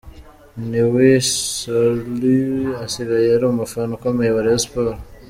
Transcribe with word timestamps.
Niwin 0.69 1.21
Sorlu 1.55 2.37
asigaye 2.83 3.27
ari 3.35 3.45
umufana 3.47 3.91
ukomeye 3.97 4.29
wa 4.33 4.43
Rayon 4.45 4.63
Sports. 4.65 5.01